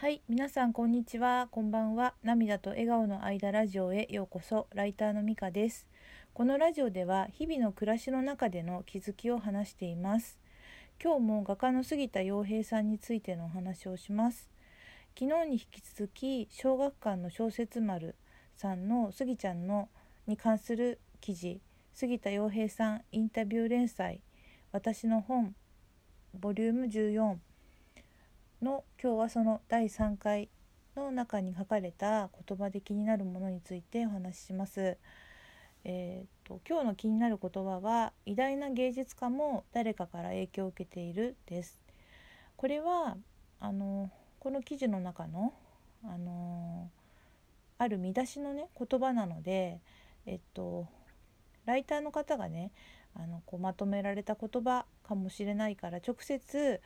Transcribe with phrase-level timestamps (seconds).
[0.00, 2.14] はい、皆さんこんにちは、こんばんは。
[2.22, 4.68] 涙と笑顔の間ラジオへようこそ。
[4.72, 5.88] ライターのみかです。
[6.34, 10.38] このラジオでは日々の暮らしの中での気づきを話しています。
[11.02, 14.48] 今日も画家の杉田洋平さんについてのお話をします。
[15.18, 18.14] 昨日に引き続き小学館の小説丸
[18.54, 19.88] さんの杉ちゃんの
[20.28, 21.60] に関する記事、
[21.92, 24.20] 杉田洋平さんインタビュー連載
[24.70, 25.56] 私の本
[26.38, 27.38] ボリューム14
[28.62, 30.48] の今日はその第3回
[30.96, 34.96] の中に書かれた言葉で気になるものについてお話しします。
[35.84, 41.80] えー、と今日の気になる言葉は偉大な芸術家も誰かから影響を受けているです。
[42.56, 43.16] これは
[43.60, 45.54] あのこの記事の中の
[46.04, 46.90] あの
[47.78, 49.80] ある見出しのね言葉なので
[50.26, 50.88] えっと
[51.64, 52.72] ライターの方がね
[53.14, 56.80] あのこうまとめられた言葉かもしれないから直接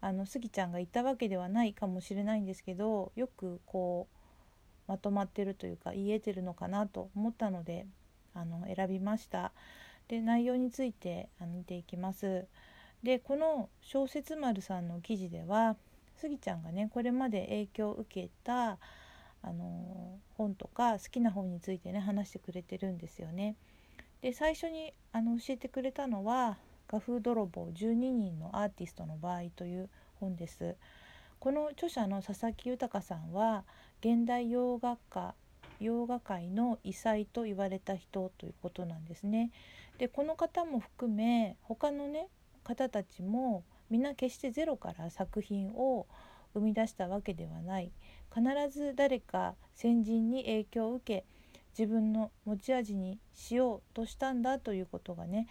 [0.00, 4.06] あのスギちゃんが言ったわけではないかもしれないんですけどよくこ
[4.86, 7.86] うまとまってるというか言えてるのかなと思ったので
[8.34, 9.52] あの選びました。
[10.08, 12.46] で内容について見ていきます。
[13.02, 15.76] でこの小説丸さんの記事では
[16.16, 18.78] スギちゃんがねこれまで影響を受けた
[19.42, 23.54] あの本とか好きな本についてね話してくれてるんですよね。
[24.22, 29.88] で最初にあの教えてくれたのは画風泥棒12人のアーティストの場合という
[30.20, 30.76] 本です。
[31.38, 33.64] この著者の佐々木豊さんは
[34.00, 35.34] 現代洋画家
[35.80, 39.50] 洋画界の異彩と言われた人ということなんですね。
[39.98, 42.28] でこの方も含め他のね
[42.64, 46.06] 方たちもみんな決してゼロから作品を
[46.54, 47.90] 生み出したわけではない
[48.34, 51.24] 必ず誰か先人に影響を受け
[51.78, 55.46] 自分の持ち味にしようとしたんだということがね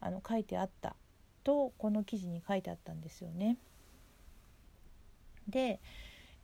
[0.00, 0.96] あの書いてあった
[1.44, 3.56] とこの記事に書いてあったんですよね。
[5.48, 5.80] で、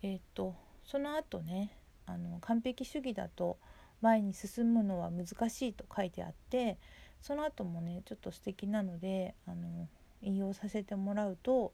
[0.03, 3.59] え、っとその後ねあの完璧主義だと
[4.01, 6.79] 前に進むのは難しいと書いてあって
[7.23, 9.89] その後もねちょっと素敵なのであの
[10.21, 11.73] 引用させてもらうと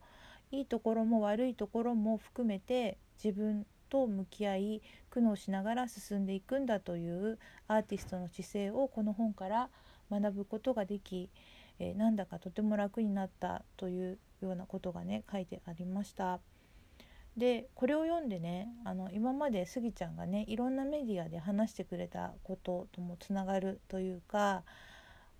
[0.53, 7.39] いいところも悪いところも含めて自分と向き合い苦悩しながら進んでいくんだという
[7.69, 9.69] アーティストの姿勢をこの本から
[10.11, 11.31] 学ぶことができ、
[11.81, 16.39] えー、なんだかとても楽になったというようなことがね書いてありました。
[17.37, 24.63] でこれを読んでねあの今までスギちゃんがねいろんなメディアで話してくれたことともつながるというか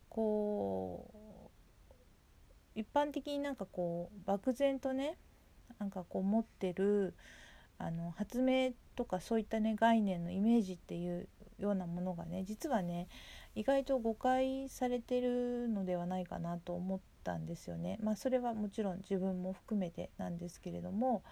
[0.09, 5.19] こう一般的になんかこう漠然とね
[5.79, 7.15] なんかこう持ってる
[7.79, 11.29] あの発明とかそういったね概念のイメージっていう
[11.59, 13.09] ようなものがね実はね
[13.55, 17.99] 意外と誤解されてるのではないかなと思ったんですよね。
[18.03, 21.23] まあそれはもちろん自分も含めてなんですけれども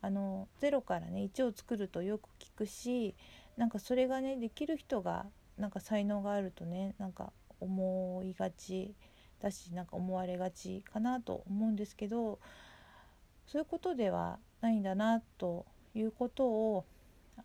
[0.00, 3.14] あの0からね1を作るとよく聞くし
[3.56, 5.26] なんかそれがねできる人が
[5.58, 8.94] なんか才能があるとねなんか思いがち
[9.40, 12.38] だしなんか思われがちかなと思うんですけど
[13.46, 16.84] そういうことではないんだなということを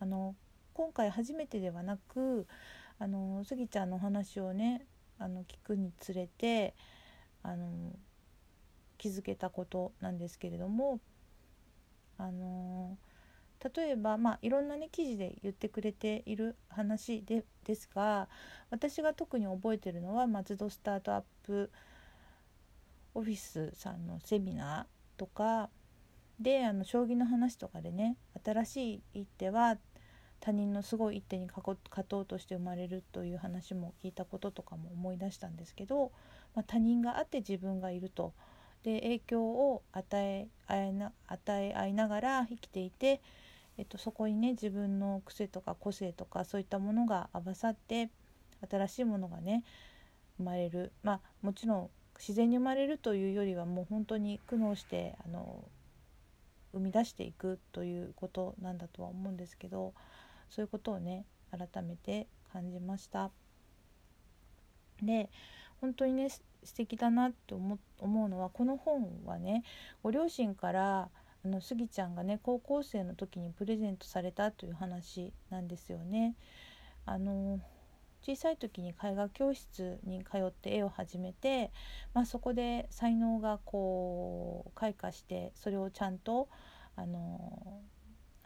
[0.00, 0.34] あの
[0.74, 2.46] 今回初めてではなく
[2.98, 4.86] あのスギちゃんのお話をね
[5.18, 6.74] あの聞くにつれて
[7.42, 7.68] あの
[8.98, 11.00] 気づけたことなんですけれども
[12.18, 12.96] あの
[13.76, 18.28] 例えば、まあ、いろんなね記事で言ってくれている話でですが
[18.70, 21.70] 私が特に覚えてるのは松戸スタートアップ
[23.14, 25.70] オフィスさんのセミナーとか
[26.38, 29.78] であの将棋の話とかでね新しい一手は
[30.44, 31.74] 他人のすごい一手に勝
[32.06, 36.12] とうとして生まれるという話も聞いたこととかも思い出したんですけど、
[36.54, 38.34] まあ、他人があって自分がいると。
[38.82, 43.22] で影響を与え合いな与え合いながら生きていて、
[43.78, 48.10] えっと、そこにね自分の癖とか個性とかそういったものが合わさって
[48.70, 49.64] 新しいものがね
[50.36, 55.64] 生まれるまあもちろん自然に生まれるというよりはもう本当に苦悩してあの
[56.74, 59.94] 生み出していくということなんだとは思うんですけど
[60.48, 63.30] そういうことをね改めて感じました。
[65.02, 65.30] で
[65.80, 69.64] 本当にね素敵だなって思うのはこの本はね
[70.02, 71.10] ご両親から
[71.44, 76.34] あのスギちゃんがね高校生の時にプレゼントされたという話なんですよね。
[77.04, 77.60] あの
[78.22, 81.70] 小さい時に絵画教室に通って絵を始めて、
[82.14, 86.48] まあ、そこで才能がこう開花してそれをちゃんと
[86.96, 87.82] あの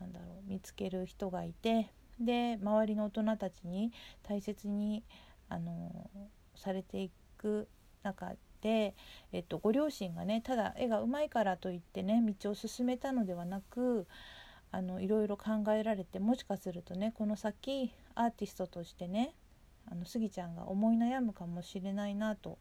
[0.01, 1.91] なんだろう見つける人がいて
[2.21, 3.93] で周りの大人たちに
[4.23, 5.05] 大切に
[5.49, 6.11] あの
[6.55, 7.69] されていく
[8.03, 8.95] 中で、
[9.33, 14.07] えっと、ご両親がねただ絵がうまいからといってね道を進めたのではなく
[14.71, 19.35] あのいろいろ考えられてもしかするとねこの先アーティストとしてね
[19.91, 22.59] あのスギちゃんが思い悩むかもしれないなと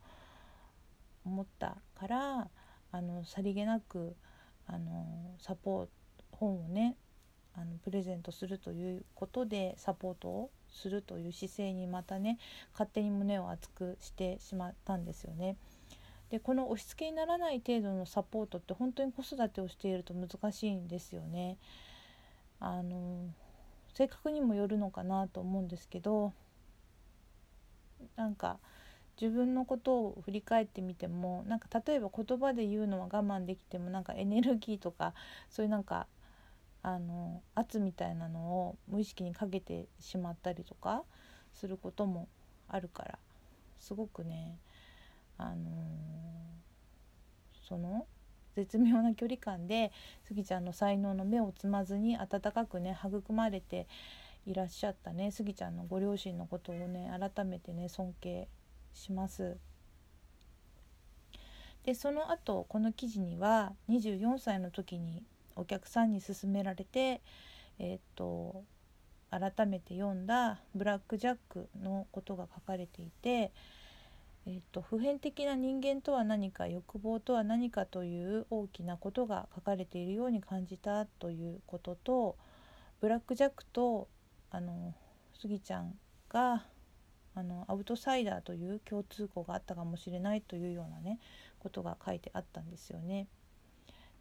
[1.25, 2.47] 思ったから
[2.91, 4.15] あのさりげなく
[4.65, 5.91] あのサポート
[6.31, 6.95] 本をね
[7.57, 12.37] あのプレゼントするということでサポートをするという姿勢にまたね
[12.73, 15.57] 勝手に胸を熱くしてしまったんですよね。
[16.29, 21.57] でこの押し付けにならない程度のサポートって本当に子育てをしていると難しいんですよね。
[22.59, 23.33] あの
[23.93, 26.33] 性格にもよるのかなと思うんですけど
[28.15, 28.59] なんか
[29.19, 35.13] 自分のことを振り返ってみてもなんか例えば言葉で言うのは我慢できてもなんかエネルギーとか
[35.49, 36.05] そういうなんか
[36.87, 41.03] あの圧みたいなのを無意識にかけてしまったりとか
[41.53, 42.29] することも
[42.69, 43.19] あるから
[43.77, 44.57] すごくね
[45.37, 45.55] あの
[47.67, 48.05] その
[48.55, 49.91] 絶妙な距離感で
[50.23, 53.85] スギちゃんの才能の目をつまずに温かくね育まれて
[54.45, 58.47] いらっしゃったねスギちゃんのご両親のことをね改めてね尊敬
[58.93, 59.57] します。
[61.83, 65.23] でその後この記事には24歳の時に
[65.57, 67.21] お客さんに勧められて
[67.79, 68.63] えー、と
[69.29, 73.51] 改めて読んだ「ブラック・ジャック」のことが書かれていて
[74.49, 82.37] えーと、普遍的な人間とは何か欲望とは何かという大きなことが書かれているように感じたということと
[83.01, 84.07] ブラック・ジャックと
[84.49, 84.95] あの
[85.37, 85.93] スギちゃん
[86.29, 86.65] が
[87.35, 91.19] あのアウトサイダーという共通項があったかもしれないというようなね
[91.59, 93.27] ことが書いてあったんですよね。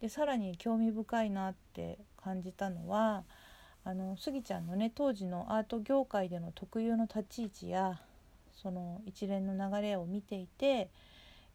[0.01, 3.23] でさらに興味深いなって感じたのは
[3.83, 7.99] あのスギちゃんのね当時のアート業界での特有の立ち位置や
[8.61, 10.89] その一連の流れを見ていて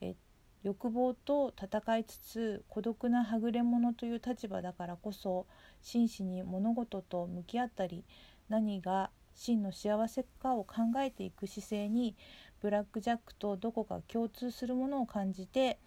[0.00, 0.15] え
[0.62, 5.47] 欲望と戦いつつ孤独なはぐれ者という立場だからこそ
[5.83, 8.05] 真摯に物事と向き合ったり
[8.49, 12.15] 何が真の幸せかを考えていく姿勢に
[12.61, 15.79] ブラック・ジャックとどこか共通するものを感じて、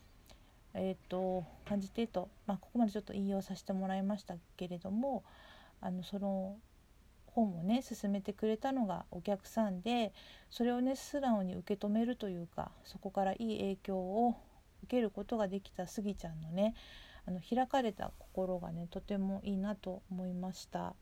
[0.77, 5.23] えーと、感じてと、まあ、ここまでちょっと引用させてもらいましたけれども
[5.81, 6.57] あのその
[7.27, 10.13] 本をね勧めてくれたのがお客さんで
[10.49, 14.35] それをね素直に受け止めるというかそこからいい影響を
[14.83, 16.75] 受けることができたスギちゃんのね
[17.27, 20.93] あの開かれた心がねとてもいいなと思いました。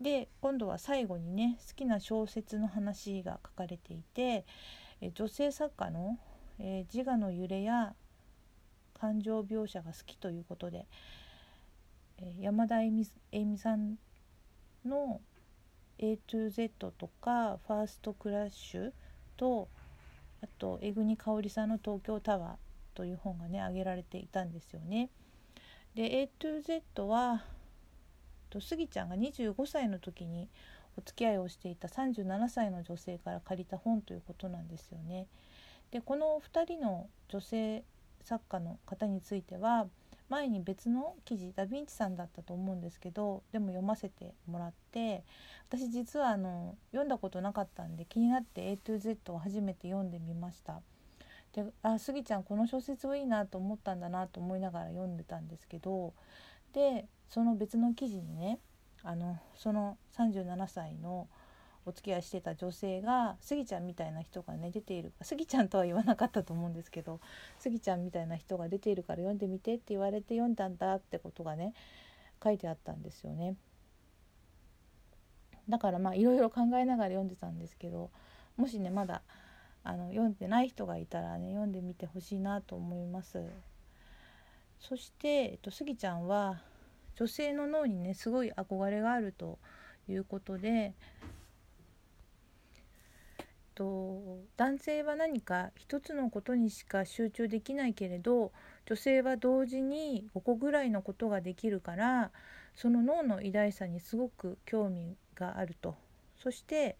[0.00, 4.44] で今度は最後にね好きな小説の話が書かれていて
[5.14, 6.18] 女性作家の、
[6.58, 7.94] え自我の揺れや
[9.04, 10.86] 感情描写が好きということで、
[12.16, 13.98] え山田恵美さん
[14.86, 15.20] の
[15.98, 18.92] A to Z とかファーストクラッシュ
[19.36, 19.68] と
[20.42, 25.10] あと江国香織さんの東京タワーという本がね挙げられていたんですよね。
[25.94, 27.44] で A to Z は
[28.48, 30.48] とスギちゃんが25歳の時に
[30.96, 35.26] お付き合いをしていた37歳の女性から借りた本ということなんですよね。
[35.90, 37.84] でこの2人の女性
[38.24, 39.86] 作家の方については
[40.28, 45.22] 前に別の記事ダ・ヴィンチさんだったと思うんですけどでも読ませてもらって
[45.68, 50.80] 私実はあの読んだことなかったんで気になって A to Z を初めて読んでみました。
[51.52, 56.12] であスギちゃんこの小説はいいなと思ったんだなと思いながら読んでたんですけど
[56.72, 58.58] でその別の記事にね
[59.04, 61.28] あのその37歳の
[61.86, 67.20] お付き合いしてた女性がスギちゃんみたいな人がね出ているスギちゃんとは言わなかったと思うんですけど
[67.58, 71.74] スギちゃんみたいな人が出ているから読んでみてって言われて読んだんだってことがね
[72.42, 73.56] 書いてあったんですよね。
[75.68, 78.10] だからまあいろいろ考えながら読んでたんですけど
[78.56, 79.22] もしねまだ
[79.82, 83.42] あの読んでない人がいたらね読んでみてほしいなと思います。
[84.80, 86.60] そして、えっと、スギちゃんは
[87.16, 89.58] 女性の脳にねすごい憧れがあると
[90.08, 90.94] いうことで
[93.74, 98.52] と男性は何か一つのことにしか集中できないけれど
[98.86, 102.30] 女性は同時に5個ぐらいのことができるから
[102.74, 105.94] その脳の偉大さにすごく興味があると
[106.42, 106.96] そして、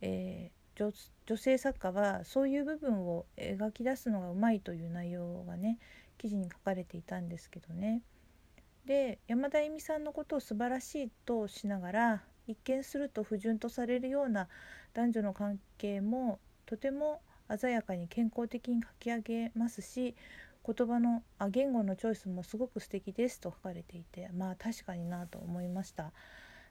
[0.00, 0.92] えー、
[1.26, 5.78] 女性作家はそういう部分を描き出すのがうまいという内容がね
[6.18, 8.02] 記事に書かれていたんですけどね。
[8.84, 14.48] で山田恵美さんのことを素晴らしいとしながら一見すると不純とされるような
[14.94, 17.20] 男女の関係もとても
[17.58, 20.14] 鮮やかに健康的に書き上げますし
[20.64, 26.12] 言葉のあ言語のチョイスもすごく素敵ですと書かれていてまあ確かになと思いました。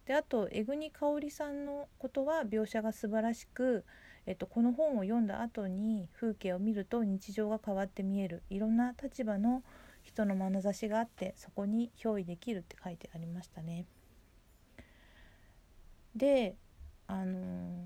[0.05, 3.83] であと江国香織さんのことは描写が素晴らしく、
[4.25, 9.61] えっと、この本を読んだ後に風景を見ると日常が変わって見えるいろんな立場の
[10.01, 13.85] 人の眼差しがあってそこに憑依できるって書いてありましたね。
[16.15, 16.55] で
[17.07, 17.81] あのー、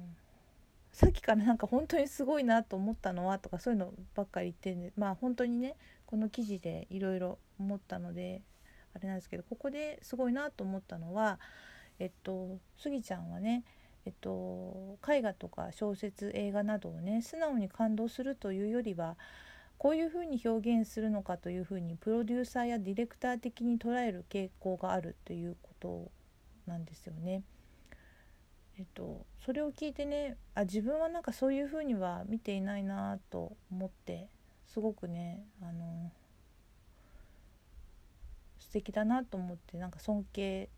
[0.92, 5.76] さっきからなんか本当にすごいなと思ったのはとかそういうのばっかり言ってんでまあ本当にね
[6.06, 8.42] この記事でいろいろ思ったので
[8.96, 11.40] あれなんですけどここですごいなと思ったのは
[12.00, 13.64] えっとスギちゃんはね
[14.06, 19.16] えっと、絵画とか小説映画などをね素直に感動するというよりは
[19.78, 26.12] こういうふうに表現するのかというふうにプロデューサーやディレクター的に捉える傾向があるということ
[26.68, 27.44] なんですよね。
[28.78, 34.30] えっと、それを聞いてねあ自分はなんかそういうふうには見ていないなと思って
[34.66, 36.12] すごくねあの
[38.60, 40.70] 素敵だなと思ってなんか尊敬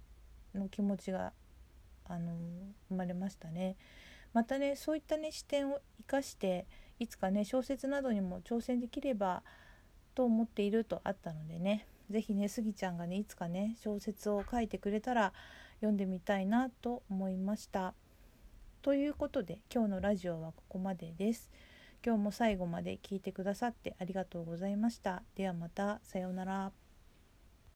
[0.54, 1.32] の気持ちが
[2.08, 2.34] あの
[2.90, 3.78] 生まれましたね。
[4.34, 6.68] またねそういったね視点を生かして
[7.00, 9.44] いつかね小説などにも挑戦できれば
[10.14, 15.32] と思っているとあったのでね是非ねスギちゃんがねいつかね小説を書いてくれたら
[15.76, 17.94] 読んでみたいなと思いました。
[18.82, 21.50] ということで今日のラジオはここまでです。
[22.06, 25.24] 今日も最後まで聞いてくださってありがとうございました。
[25.36, 26.85] ではまたさようなら。